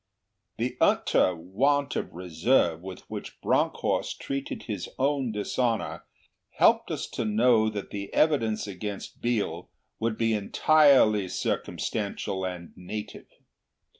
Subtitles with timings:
[0.57, 6.07] The utter want of reserve with which Bronckhorst treated his own dishonour
[6.53, 9.69] helped us to know that the evidence against Biel
[9.99, 13.27] would be entirely circumstantial and native.